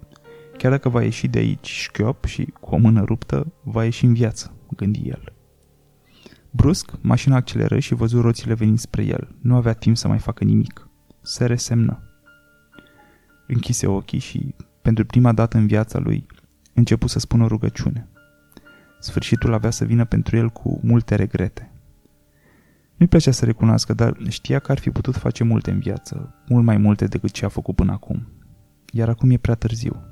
Chiar 0.56 0.70
dacă 0.70 0.88
va 0.88 1.02
ieși 1.02 1.28
de 1.28 1.38
aici 1.38 1.66
șchiop 1.66 2.24
și 2.24 2.44
cu 2.60 2.74
o 2.74 2.78
mână 2.78 3.04
ruptă, 3.04 3.52
va 3.62 3.84
ieși 3.84 4.04
în 4.04 4.12
viață, 4.12 4.52
gândi 4.76 5.08
el. 5.08 5.32
Brusc, 6.50 6.90
mașina 7.00 7.36
acceleră 7.36 7.78
și 7.78 7.94
văzu 7.94 8.20
roțile 8.20 8.54
venind 8.54 8.78
spre 8.78 9.04
el. 9.04 9.36
Nu 9.40 9.54
avea 9.54 9.72
timp 9.72 9.96
să 9.96 10.08
mai 10.08 10.18
facă 10.18 10.44
nimic. 10.44 10.88
Se 11.20 11.46
resemnă. 11.46 12.02
Închise 13.46 13.86
ochii 13.86 14.18
și, 14.18 14.54
pentru 14.82 15.04
prima 15.04 15.32
dată 15.32 15.56
în 15.56 15.66
viața 15.66 15.98
lui, 15.98 16.26
începu 16.74 17.06
să 17.06 17.18
spună 17.18 17.44
o 17.44 17.46
rugăciune. 17.46 18.08
Sfârșitul 19.00 19.52
avea 19.52 19.70
să 19.70 19.84
vină 19.84 20.04
pentru 20.04 20.36
el 20.36 20.48
cu 20.48 20.80
multe 20.82 21.14
regrete. 21.14 21.69
Nu-i 23.00 23.08
plăcea 23.08 23.30
să 23.30 23.44
recunoască, 23.44 23.94
dar 23.94 24.16
știa 24.28 24.58
că 24.58 24.72
ar 24.72 24.78
fi 24.78 24.90
putut 24.90 25.16
face 25.16 25.44
multe 25.44 25.70
în 25.70 25.78
viață, 25.78 26.34
mult 26.48 26.64
mai 26.64 26.76
multe 26.76 27.06
decât 27.06 27.30
ce 27.30 27.44
a 27.44 27.48
făcut 27.48 27.74
până 27.74 27.92
acum. 27.92 28.28
Iar 28.92 29.08
acum 29.08 29.30
e 29.30 29.36
prea 29.36 29.54
târziu. 29.54 30.02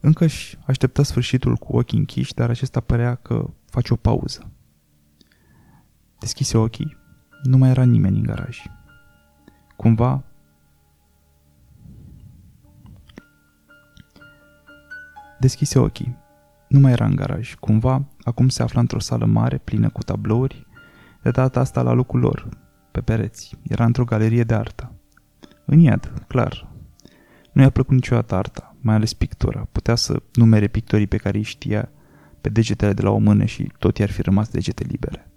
Încă 0.00 0.24
își 0.24 0.58
aștepta 0.66 1.02
sfârșitul 1.02 1.56
cu 1.56 1.76
ochii 1.76 1.98
închiși, 1.98 2.34
dar 2.34 2.50
acesta 2.50 2.80
părea 2.80 3.14
că 3.14 3.50
face 3.64 3.92
o 3.92 3.96
pauză. 3.96 4.52
Deschise 6.18 6.56
ochii, 6.56 6.96
nu 7.42 7.56
mai 7.56 7.70
era 7.70 7.84
nimeni 7.84 8.16
în 8.16 8.22
garaj. 8.22 8.62
Cumva... 9.76 10.24
Deschise 15.38 15.78
ochii. 15.78 16.18
Nu 16.70 16.80
mai 16.80 16.92
era 16.92 17.04
în 17.04 17.14
garaj. 17.14 17.54
Cumva, 17.54 18.04
acum 18.22 18.48
se 18.48 18.62
afla 18.62 18.80
într-o 18.80 18.98
sală 18.98 19.24
mare, 19.24 19.58
plină 19.58 19.88
cu 19.88 20.02
tablouri, 20.02 20.66
de 21.22 21.30
data 21.30 21.60
asta 21.60 21.82
la 21.82 21.92
locul 21.92 22.20
lor, 22.20 22.48
pe 22.90 23.00
pereți. 23.00 23.56
Era 23.62 23.84
într-o 23.84 24.04
galerie 24.04 24.42
de 24.42 24.54
artă. 24.54 24.92
În 25.64 25.78
iad, 25.78 26.24
clar. 26.26 26.72
Nu 27.52 27.62
i-a 27.62 27.70
plăcut 27.70 27.94
niciodată 27.94 28.34
arta, 28.34 28.76
mai 28.80 28.94
ales 28.94 29.12
pictura. 29.12 29.68
Putea 29.72 29.94
să 29.94 30.22
numere 30.32 30.66
pictorii 30.66 31.06
pe 31.06 31.16
care 31.16 31.36
îi 31.36 31.42
știa 31.42 31.90
pe 32.40 32.48
degetele 32.48 32.92
de 32.92 33.02
la 33.02 33.10
o 33.10 33.18
mână 33.18 33.44
și 33.44 33.72
tot 33.78 33.98
i-ar 33.98 34.10
fi 34.10 34.22
rămas 34.22 34.48
degete 34.48 34.84
libere. 34.84 35.30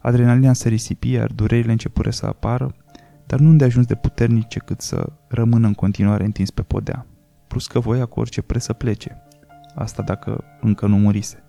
Adrenalina 0.00 0.52
se 0.52 0.68
risipi, 0.68 1.10
iar 1.10 1.32
durerile 1.32 1.72
începură 1.72 2.10
să 2.10 2.26
apară, 2.26 2.74
dar 3.26 3.38
nu 3.38 3.64
ajuns 3.64 3.86
de 3.86 3.94
puternice 3.94 4.58
cât 4.58 4.80
să 4.80 5.12
rămână 5.28 5.66
în 5.66 5.74
continuare 5.74 6.24
întins 6.24 6.50
pe 6.50 6.62
podea. 6.62 7.06
Plus 7.46 7.66
că 7.66 7.80
voia 7.80 8.06
cu 8.06 8.20
orice 8.20 8.42
preț 8.42 8.62
să 8.62 8.72
plece. 8.72 9.22
Asta 9.78 10.02
dacă 10.02 10.44
încă 10.60 10.86
nu 10.86 10.98
murise. 10.98 11.42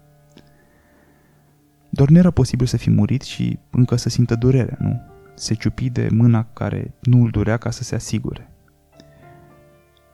Doar 1.89 2.09
nu 2.09 2.17
era 2.17 2.31
posibil 2.31 2.65
să 2.65 2.77
fi 2.77 2.89
murit 2.89 3.21
și 3.21 3.59
încă 3.69 3.95
să 3.95 4.09
simtă 4.09 4.35
durerea, 4.35 4.77
nu? 4.79 5.01
Se 5.35 5.53
ciupi 5.53 5.89
de 5.89 6.07
mâna 6.11 6.45
care 6.45 6.93
nu 7.01 7.23
îl 7.23 7.29
durea 7.29 7.57
ca 7.57 7.69
să 7.69 7.83
se 7.83 7.95
asigure. 7.95 8.51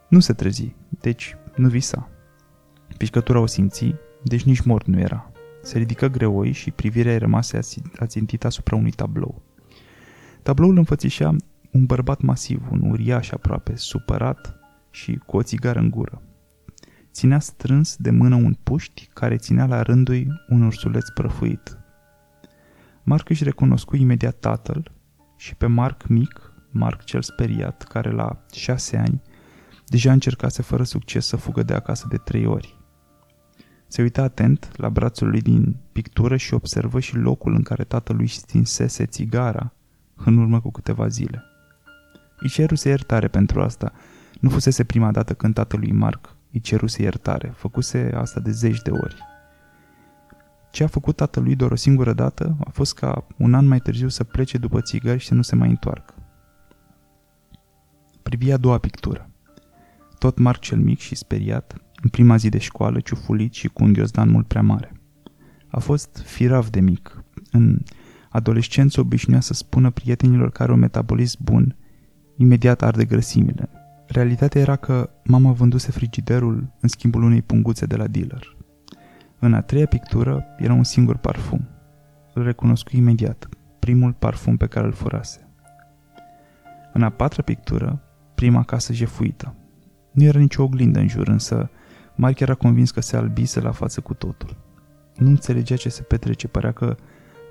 Nu 0.10 0.20
se 0.20 0.34
trezi, 0.34 0.76
deci 0.90 1.36
nu 1.56 1.68
visa. 1.68 2.10
Pișcătura 2.98 3.40
o 3.40 3.46
simți, 3.46 3.96
deci 4.24 4.44
nici 4.44 4.62
mort 4.62 4.86
nu 4.86 5.00
era. 5.00 5.32
Se 5.62 5.78
ridică 5.78 6.08
greoi 6.08 6.52
și 6.52 6.72
privirea 6.72 7.12
îi 7.12 7.18
rămase 7.18 7.60
ațintită 8.00 8.48
asupra 8.48 8.76
unui 8.76 8.92
tablou. 8.92 9.42
Tabloul 10.44 10.78
înfățișea 10.78 11.36
un 11.72 11.86
bărbat 11.86 12.22
masiv, 12.22 12.68
un 12.72 12.90
uriaș 12.90 13.32
aproape, 13.32 13.76
supărat 13.76 14.60
și 14.90 15.22
cu 15.26 15.38
o 15.38 15.44
țigară 15.44 15.80
în 15.80 15.90
gură. 15.90 16.22
Ținea 17.16 17.40
strâns 17.40 17.96
de 17.96 18.12
mână 18.12 18.36
un 18.36 18.54
puști 18.64 19.10
care 19.14 19.36
ținea 19.36 19.66
la 19.66 19.82
rândul 19.82 20.46
un 20.50 20.62
ursuleț 20.62 21.10
prăfuit. 21.10 21.78
Marc 23.04 23.30
își 23.30 23.44
recunoscu 23.44 23.96
imediat 23.96 24.40
tatăl 24.40 24.92
și 25.38 25.56
pe 25.56 25.66
Marc 25.66 26.08
mic, 26.08 26.54
Marc 26.72 27.04
cel 27.04 27.22
speriat, 27.22 27.84
care 27.84 28.12
la 28.12 28.46
șase 28.52 28.98
ani 28.98 29.22
deja 29.86 30.12
încercase 30.12 30.62
fără 30.62 30.84
succes 30.84 31.26
să 31.26 31.36
fugă 31.36 31.64
de 31.64 31.74
acasă 31.74 32.06
de 32.10 32.18
trei 32.18 32.46
ori. 32.46 32.78
Se 33.88 34.02
uita 34.02 34.22
atent 34.22 34.72
la 34.78 34.90
brațul 34.90 35.30
lui 35.30 35.42
din 35.42 35.78
pictură 35.92 36.38
și 36.38 36.54
observă 36.54 37.00
și 37.00 37.16
locul 37.16 37.54
în 37.54 37.62
care 37.62 37.84
tatălui 37.84 38.28
stinsese 38.28 39.06
țigara 39.06 39.74
în 40.16 40.38
urmă 40.38 40.62
cu 40.62 40.72
câteva 40.72 41.08
zile. 41.08 41.44
Îi 42.38 42.50
ceruse 42.50 42.90
iertare 42.90 43.28
pentru 43.28 43.62
asta. 43.62 43.92
Nu 44.40 44.50
fusese 44.50 44.84
prima 44.84 45.12
dată 45.12 45.34
când 45.34 45.54
tatălui 45.54 45.92
Marc 45.92 46.35
îi 46.56 46.62
ceruse 46.62 47.02
iertare. 47.02 47.54
Făcuse 47.56 48.12
asta 48.14 48.40
de 48.40 48.52
zeci 48.52 48.82
de 48.82 48.92
ori. 48.92 49.16
Ce 50.72 50.84
a 50.84 50.88
făcut 50.88 51.16
tatălui 51.16 51.56
doar 51.56 51.72
o 51.72 51.76
singură 51.76 52.14
dată 52.14 52.56
a 52.66 52.70
fost 52.70 52.96
ca 52.96 53.28
un 53.38 53.54
an 53.54 53.68
mai 53.68 53.80
târziu 53.80 54.08
să 54.08 54.24
plece 54.24 54.58
după 54.58 54.82
țigări 54.82 55.20
și 55.20 55.28
să 55.28 55.34
nu 55.34 55.42
se 55.42 55.56
mai 55.56 55.70
întoarcă. 55.70 56.14
Privi 58.24 58.52
a 58.52 58.58
doua 58.58 58.78
pictură. 58.78 59.30
Tot 60.20 60.38
Marc 60.38 60.60
cel 60.60 60.80
mic 60.80 61.00
și 61.00 61.16
speriat, 61.16 61.76
în 62.02 62.10
prima 62.10 62.36
zi 62.36 62.50
de 62.50 62.58
școală, 62.58 63.00
ciufulit 63.00 63.54
și 63.54 63.68
cu 63.68 63.84
un 63.84 63.94
ghiozdan 63.94 64.30
mult 64.30 64.48
prea 64.48 64.62
mare. 64.62 64.92
A 65.68 65.80
fost 65.80 66.22
firav 66.26 66.70
de 66.70 66.80
mic. 66.80 67.24
În 67.52 67.80
adolescență 68.30 69.00
obișnuia 69.00 69.40
să 69.40 69.54
spună 69.54 69.90
prietenilor 69.90 70.52
care 70.52 70.72
au 70.72 70.78
metabolism 70.78 71.44
bun, 71.44 71.76
imediat 72.38 72.82
arde 72.82 73.06
grăsimile. 73.06 73.70
Realitatea 74.08 74.62
era 74.62 74.76
că 74.76 75.10
mama 75.24 75.52
vânduse 75.52 75.92
frigiderul 75.92 76.68
în 76.80 76.90
schimbul 76.90 77.24
unei 77.24 77.42
punguțe 77.42 77.86
de 77.86 77.96
la 77.96 78.08
dealer. 78.08 78.58
În 79.40 79.54
a 79.54 79.62
treia 79.62 79.86
pictură 79.86 80.46
era 80.58 80.74
un 80.74 80.84
singur 80.84 81.18
parfum. 81.18 81.68
Îl 82.34 82.44
recunoscu 82.44 82.96
imediat, 82.96 83.50
primul 83.80 84.14
parfum 84.14 84.58
pe 84.58 84.68
care 84.68 84.86
îl 84.86 84.94
furase. 84.94 85.50
În 86.94 87.04
a 87.04 87.10
patra 87.10 87.42
pictură, 87.42 88.02
prima 88.36 88.64
casă 88.64 88.94
jefuită. 88.94 89.56
Nu 90.12 90.24
era 90.24 90.40
nicio 90.40 90.64
oglindă 90.64 91.00
în 91.00 91.08
jur, 91.08 91.28
însă 91.28 91.70
Mark 92.16 92.40
era 92.40 92.54
convins 92.54 92.92
că 92.92 93.02
se 93.02 93.18
albise 93.18 93.60
la 93.60 93.72
față 93.72 94.02
cu 94.02 94.14
totul. 94.14 94.58
Nu 95.16 95.28
înțelegea 95.28 95.76
ce 95.76 95.90
se 95.90 96.02
petrece, 96.02 96.48
părea 96.48 96.72
că 96.72 96.96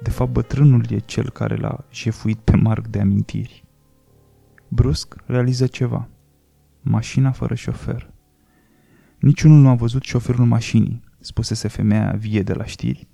de 0.03 0.11
fapt 0.11 0.33
bătrânul 0.33 0.85
e 0.89 0.99
cel 0.99 1.31
care 1.31 1.57
l-a 1.57 1.85
jefuit 1.93 2.39
pe 2.39 2.57
Mark 2.57 2.87
de 2.87 3.01
amintiri. 3.01 3.65
Brusc 4.69 5.17
realiză 5.27 5.67
ceva. 5.67 6.09
Mașina 6.87 7.31
fără 7.31 7.55
șofer. 7.55 8.11
Niciunul 9.19 9.61
nu 9.61 9.69
a 9.69 9.75
văzut 9.75 10.03
șoferul 10.03 10.45
mașinii, 10.45 11.03
spusese 11.21 11.69
femeia 11.69 12.15
vie 12.19 12.43
de 12.43 12.53
la 12.53 12.65
știri, 12.65 13.09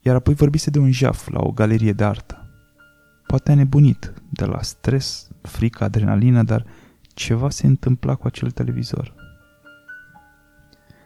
iar 0.00 0.14
apoi 0.14 0.34
vorbise 0.34 0.70
de 0.70 0.78
un 0.78 0.90
jaf 0.90 1.28
la 1.28 1.40
o 1.40 1.50
galerie 1.50 1.92
de 1.92 2.04
artă. 2.04 2.50
Poate 3.26 3.52
a 3.52 3.54
nebunit, 3.54 4.12
de 4.30 4.44
la 4.44 4.62
stres, 4.62 5.28
frică, 5.42 5.84
adrenalină, 5.84 6.42
dar 6.42 6.64
ceva 7.14 7.50
se 7.50 7.66
întâmpla 7.66 8.14
cu 8.14 8.26
acel 8.26 8.50
televizor. 8.50 9.14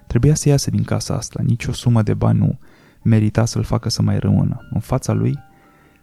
Trebuia 0.07 0.35
să 0.35 0.49
iasă 0.49 0.71
din 0.71 0.83
casa 0.83 1.15
asta, 1.15 1.43
nici 1.43 1.67
o 1.67 1.73
sumă 1.73 2.03
de 2.03 2.15
bani 2.15 2.39
nu 2.39 2.59
merita 3.03 3.45
să-l 3.45 3.63
facă 3.63 3.89
să 3.89 4.03
mai 4.03 4.19
rămână. 4.19 4.69
În 4.71 4.81
fața 4.81 5.13
lui, 5.13 5.39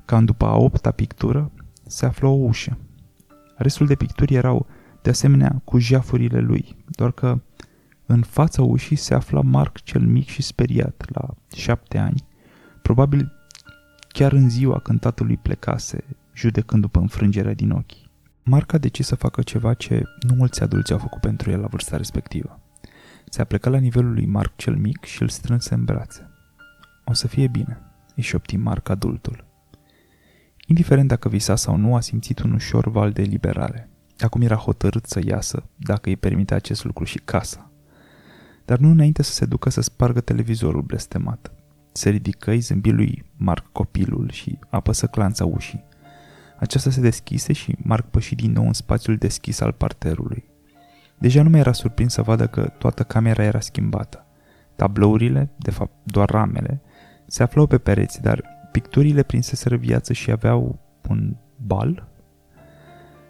ca 0.06 0.18
în 0.18 0.26
după 0.26 0.46
a 0.46 0.56
opta 0.56 0.92
pictură, 0.92 1.52
se 1.88 2.06
află 2.06 2.28
o 2.28 2.32
ușă. 2.32 2.78
Restul 3.56 3.88
de 3.88 3.96
picturi 3.96 4.34
erau, 4.34 4.68
de 5.02 5.10
asemenea, 5.10 5.62
cu 5.64 5.80
jafurile 5.80 6.40
lui, 6.40 6.76
doar 6.86 7.12
că 7.12 7.42
în 8.06 8.22
fața 8.22 8.62
ușii 8.62 8.96
se 8.96 9.14
afla 9.14 9.42
Marc 9.42 9.82
cel 9.82 10.02
mic 10.02 10.28
și 10.28 10.42
speriat, 10.42 11.06
la 11.14 11.30
șapte 11.56 11.98
ani, 11.98 12.24
probabil 12.82 13.32
chiar 14.08 14.32
în 14.32 14.50
ziua 14.50 14.80
când 14.80 15.00
tatălui 15.00 15.38
plecase, 15.38 16.04
judecând 16.34 16.82
după 16.82 17.00
înfrângerea 17.00 17.54
din 17.54 17.72
ochi. 17.72 18.08
Marc 18.44 18.74
a 18.74 18.78
decis 18.78 19.06
să 19.06 19.16
facă 19.16 19.42
ceva 19.42 19.74
ce 19.74 20.04
nu 20.28 20.36
mulți 20.36 20.64
adulți 20.64 20.92
au 20.92 20.98
făcut 20.98 21.22
pentru 21.22 21.52
el 21.52 21.60
la 21.60 21.68
vârsta 21.68 21.98
respectivă. 21.98 22.60
Se 23.30 23.42
aplecă 23.42 23.70
la 23.70 23.78
nivelul 23.78 24.14
lui 24.14 24.26
Marc 24.26 24.56
cel 24.56 24.76
mic 24.76 25.04
și 25.04 25.22
îl 25.22 25.30
strânse 25.30 25.74
în 25.74 25.86
brațe. 25.86 26.30
O 27.06 27.14
să 27.14 27.28
fie 27.28 27.48
bine, 27.48 27.82
îi 28.16 28.24
șopti 28.24 28.56
Marc 28.56 28.90
adultul. 28.90 29.46
Indiferent 30.68 31.08
dacă 31.08 31.30
visa 31.30 31.56
sau 31.56 31.76
nu, 31.76 31.96
a 31.96 32.00
simțit 32.00 32.40
un 32.40 32.52
ușor 32.52 32.88
val 32.88 33.12
de 33.12 33.22
eliberare. 33.22 33.90
Acum 34.20 34.42
era 34.42 34.56
hotărât 34.56 35.06
să 35.06 35.22
iasă, 35.26 35.64
dacă 35.76 36.10
îi 36.10 36.16
permite 36.16 36.54
acest 36.54 36.84
lucru 36.84 37.04
și 37.04 37.18
casa. 37.18 37.72
dar 38.66 38.78
nu 38.78 38.90
înainte 38.90 39.24
să 39.24 39.32
se 39.32 39.46
ducă 39.46 39.70
să 39.70 39.82
spargă 39.82 40.22
televizorul 40.22 40.82
blestemat. 40.82 41.52
Se 41.92 42.10
ridică, 42.10 42.52
îi 42.52 42.60
zâmbi 42.60 42.92
lui 42.92 43.26
Mark 43.38 43.72
copilul 43.72 44.30
și 44.32 44.60
apăsă 44.70 45.08
clanța 45.08 45.46
ușii. 45.46 45.86
Aceasta 46.60 46.90
se 46.90 47.02
deschise 47.02 47.54
și 47.54 47.76
Mark 47.84 48.10
păși 48.10 48.36
din 48.36 48.52
nou 48.52 48.66
în 48.66 48.74
spațiul 48.74 49.16
deschis 49.16 49.60
al 49.60 49.72
parterului. 49.72 50.44
Deja 51.18 51.44
nu 51.44 51.50
mai 51.50 51.60
era 51.60 51.72
surprins 51.72 52.14
să 52.14 52.22
vadă 52.22 52.48
că 52.48 52.62
toată 52.62 53.04
camera 53.04 53.44
era 53.44 53.60
schimbată. 53.60 54.26
Tablourile, 54.76 55.50
de 55.58 55.72
fapt 55.72 55.92
doar 56.04 56.30
ramele, 56.30 56.82
se 57.28 57.44
aflau 57.44 57.68
pe 57.68 57.78
pereți, 57.78 58.22
dar 58.22 58.44
picturile 58.72 59.24
prinseseră 59.24 59.76
viață 59.76 60.14
și 60.14 60.32
aveau 60.32 60.80
un 61.08 61.36
bal? 61.56 62.08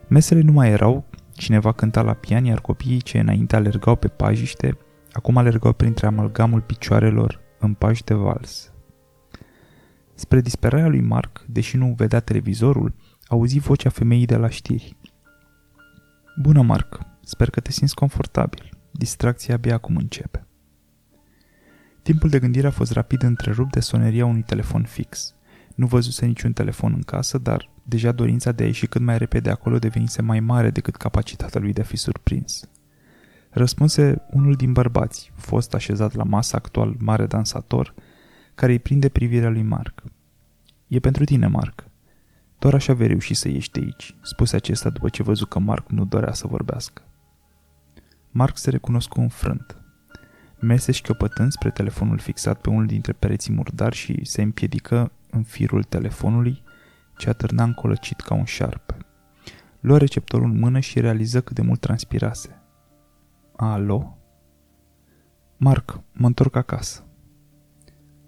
Mesele 0.09 0.41
nu 0.41 0.51
mai 0.51 0.69
erau, 0.69 1.05
cineva 1.33 1.71
cânta 1.71 2.01
la 2.01 2.13
pian, 2.13 2.45
iar 2.45 2.61
copiii 2.61 3.01
ce 3.01 3.19
înainte 3.19 3.55
alergau 3.55 3.95
pe 3.95 4.07
pajiște, 4.07 4.77
acum 5.11 5.37
alergau 5.37 5.73
printre 5.73 6.05
amalgamul 6.05 6.61
picioarelor 6.61 7.39
în 7.59 7.73
pași 7.73 8.03
de 8.03 8.13
vals. 8.13 8.73
Spre 10.13 10.41
disperarea 10.41 10.87
lui 10.87 11.01
Mark, 11.01 11.43
deși 11.47 11.77
nu 11.77 11.93
vedea 11.97 12.19
televizorul, 12.19 12.95
auzi 13.27 13.59
vocea 13.59 13.89
femeii 13.89 14.25
de 14.25 14.35
la 14.35 14.49
știri. 14.49 14.95
Bună, 16.41 16.61
Mark, 16.61 16.99
sper 17.21 17.49
că 17.49 17.59
te 17.59 17.71
simți 17.71 17.95
confortabil. 17.95 18.69
Distracția 18.91 19.55
abia 19.55 19.73
acum 19.73 19.95
începe. 19.95 20.47
Timpul 22.01 22.29
de 22.29 22.39
gândire 22.39 22.67
a 22.67 22.71
fost 22.71 22.91
rapid 22.91 23.23
întrerupt 23.23 23.71
de 23.71 23.79
soneria 23.79 24.25
unui 24.25 24.41
telefon 24.41 24.83
fix. 24.83 25.35
Nu 25.79 25.85
văzuse 25.85 26.25
niciun 26.25 26.53
telefon 26.53 26.93
în 26.95 27.01
casă, 27.01 27.37
dar 27.37 27.69
deja 27.83 28.11
dorința 28.11 28.51
de 28.51 28.63
a 28.63 28.65
ieși 28.65 28.87
cât 28.87 29.01
mai 29.01 29.17
repede 29.17 29.49
acolo 29.49 29.79
devenise 29.79 30.21
mai 30.21 30.39
mare 30.39 30.69
decât 30.69 30.95
capacitatea 30.95 31.61
lui 31.61 31.73
de 31.73 31.81
a 31.81 31.83
fi 31.83 31.95
surprins. 31.95 32.69
Răspunse 33.49 34.21
unul 34.31 34.55
din 34.55 34.73
bărbați, 34.73 35.31
fost 35.35 35.73
așezat 35.73 36.13
la 36.13 36.23
masa 36.23 36.57
actual 36.57 36.95
mare 36.99 37.25
dansator, 37.25 37.93
care 38.55 38.71
îi 38.71 38.79
prinde 38.79 39.09
privirea 39.09 39.49
lui 39.49 39.61
Mark. 39.61 40.03
E 40.87 40.99
pentru 40.99 41.23
tine, 41.23 41.47
Mark. 41.47 41.85
Doar 42.59 42.73
așa 42.73 42.93
vei 42.93 43.07
reuși 43.07 43.33
să 43.33 43.49
ieși 43.49 43.71
de 43.71 43.79
aici, 43.79 44.15
spuse 44.21 44.55
acesta 44.55 44.89
după 44.89 45.09
ce 45.09 45.23
văzu 45.23 45.45
că 45.45 45.59
Mark 45.59 45.89
nu 45.89 46.05
dorea 46.05 46.33
să 46.33 46.47
vorbească. 46.47 47.01
Mark 48.31 48.57
se 48.57 48.69
recunoscu 48.69 49.19
înfrânt. 49.19 49.81
Mese 50.59 50.91
șchiopătând 50.91 51.51
spre 51.51 51.69
telefonul 51.69 52.17
fixat 52.17 52.61
pe 52.61 52.69
unul 52.69 52.85
dintre 52.85 53.13
pereții 53.13 53.53
murdari 53.53 53.95
și 53.95 54.25
se 54.25 54.41
împiedică 54.41 55.11
în 55.31 55.43
firul 55.43 55.83
telefonului, 55.83 56.63
ce 57.17 57.29
atârna 57.29 57.63
încolăcit 57.63 58.19
ca 58.19 58.33
un 58.33 58.43
șarpe. 58.43 58.97
Luă 59.79 59.97
receptorul 59.97 60.49
în 60.49 60.59
mână 60.59 60.79
și 60.79 60.99
realiză 60.99 61.41
cât 61.41 61.55
de 61.55 61.61
mult 61.61 61.79
transpirase. 61.79 62.61
Alo? 63.55 64.17
Marc, 65.57 66.01
mă 66.11 66.27
întorc 66.27 66.55
acasă. 66.55 67.03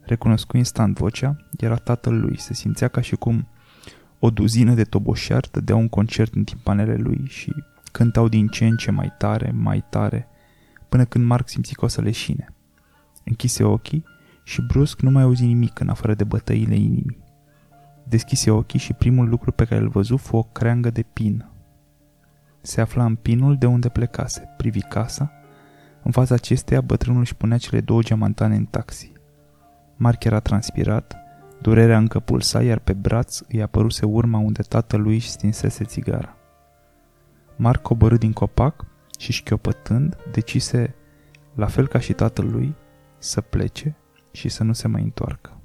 Recunoscu 0.01 0.57
instant 0.57 0.97
vocea, 0.97 1.35
era 1.57 1.75
tatăl 1.75 2.19
lui, 2.19 2.39
se 2.39 2.53
simțea 2.53 2.87
ca 2.87 3.01
și 3.01 3.15
cum 3.15 3.47
o 4.19 4.29
duzină 4.29 4.73
de 4.73 4.83
toboșari 4.83 5.51
dădeau 5.51 5.79
un 5.79 5.89
concert 5.89 6.33
în 6.33 6.43
timpanele 6.43 6.95
lui 6.95 7.25
și 7.27 7.53
cântau 7.91 8.27
din 8.27 8.47
ce 8.47 8.65
în 8.65 8.75
ce 8.75 8.91
mai 8.91 9.13
tare, 9.17 9.51
mai 9.51 9.85
tare, 9.89 10.27
până 10.89 11.05
când 11.05 11.25
Mark 11.25 11.49
simți 11.49 11.73
că 11.73 11.85
o 11.85 11.87
să 11.87 12.01
leșine. 12.01 12.53
Închise 13.23 13.63
ochii 13.63 14.03
și 14.43 14.61
brusc 14.61 14.99
nu 14.99 15.11
mai 15.11 15.23
auzi 15.23 15.45
nimic 15.45 15.79
în 15.79 15.89
afară 15.89 16.13
de 16.13 16.23
bătăile 16.23 16.75
inimii. 16.75 17.23
Deschise 18.03 18.51
ochii 18.51 18.79
și 18.79 18.93
primul 18.93 19.29
lucru 19.29 19.51
pe 19.51 19.65
care 19.65 19.81
îl 19.81 19.89
văzu 19.89 20.17
fu 20.17 20.35
o 20.37 20.43
creangă 20.43 20.89
de 20.89 21.01
pin. 21.13 21.45
Se 22.61 22.81
afla 22.81 23.05
în 23.05 23.15
pinul 23.15 23.57
de 23.57 23.65
unde 23.65 23.89
plecase, 23.89 24.53
privi 24.57 24.81
casa. 24.81 25.31
În 26.03 26.11
fața 26.11 26.33
acesteia, 26.33 26.81
bătrânul 26.81 27.19
își 27.19 27.35
punea 27.35 27.57
cele 27.57 27.81
două 27.81 28.01
geamantane 28.01 28.55
în 28.55 28.65
taxi. 28.65 29.11
Mark 29.95 30.23
era 30.23 30.39
transpirat, 30.39 31.15
durerea 31.61 31.97
încă 31.97 32.19
pulsa, 32.19 32.63
iar 32.63 32.79
pe 32.79 32.93
braț 32.93 33.39
îi 33.47 33.61
apăruse 33.61 34.05
urma 34.05 34.37
unde 34.37 34.61
tatălui 34.61 35.15
își 35.15 35.29
stinsese 35.29 35.83
țigara. 35.83 36.35
Mark 37.55 37.81
coborâ 37.81 38.17
din 38.17 38.33
copac 38.33 38.85
și 39.19 39.31
șchiopătând, 39.31 40.17
decise, 40.31 40.95
la 41.55 41.65
fel 41.65 41.87
ca 41.87 41.99
și 41.99 42.13
tatălui, 42.13 42.75
să 43.17 43.41
plece 43.41 43.95
și 44.31 44.49
să 44.49 44.63
nu 44.63 44.73
se 44.73 44.87
mai 44.87 45.01
întoarcă. 45.01 45.55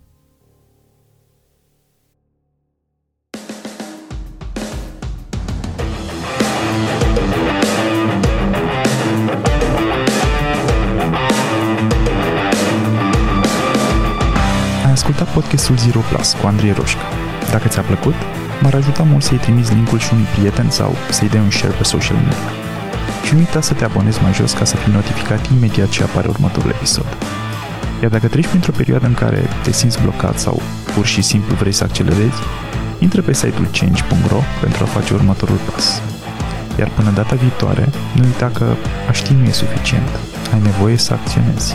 Ai 14.85 14.93
ascultat 14.93 15.33
podcastul 15.33 15.77
Zero 15.77 16.01
Plus 16.01 16.33
cu 16.33 16.47
Andrei 16.47 16.73
Roșca. 16.73 17.01
Dacă 17.51 17.69
ți-a 17.69 17.83
plăcut, 17.83 18.15
m-ar 18.63 18.75
ajuta 18.75 19.03
mult 19.03 19.23
să-i 19.23 19.39
trimiți 19.39 19.75
linkul 19.75 19.99
și 19.99 20.13
unui 20.13 20.25
prieten 20.25 20.71
sau 20.71 20.95
să-i 21.11 21.29
dai 21.29 21.41
un 21.41 21.51
share 21.51 21.75
pe 21.75 21.85
social 21.85 22.17
media. 22.17 22.51
Și 23.25 23.33
nu 23.33 23.39
uita 23.39 23.61
să 23.61 23.75
te 23.75 23.85
abonezi 23.85 24.23
mai 24.23 24.33
jos 24.33 24.53
ca 24.53 24.65
să 24.65 24.77
fii 24.77 24.93
notificat 24.93 25.47
imediat 25.47 25.89
ce 25.89 26.03
apare 26.03 26.29
următorul 26.29 26.71
episod. 26.71 27.07
Iar 28.03 28.11
dacă 28.11 28.27
treci 28.27 28.47
printr-o 28.47 28.73
perioadă 28.73 29.07
în 29.07 29.15
care 29.15 29.49
te 29.63 29.73
simți 29.73 30.03
blocat 30.03 30.39
sau 30.39 30.63
pur 30.95 31.07
și 31.07 31.23
simplu 31.23 31.55
vrei 31.55 31.73
să 31.73 31.85
accelerezi, 31.85 32.41
intră 32.99 33.23
pe 33.23 33.35
site-ul 33.35 33.69
change.ro 33.73 34.41
pentru 34.61 34.83
a 34.85 34.87
face 34.87 35.15
următorul 35.15 35.59
pas. 35.71 36.03
Iar 36.79 36.89
până 36.89 37.11
data 37.11 37.35
viitoare, 37.35 37.89
nu 38.15 38.25
uita 38.25 38.51
că 38.55 38.75
a 39.09 39.13
ști 39.13 39.33
nu 39.33 39.45
e 39.45 39.53
suficient. 39.53 40.09
Ai 40.53 40.61
nevoie 40.63 40.97
să 40.97 41.13
acționezi. 41.13 41.75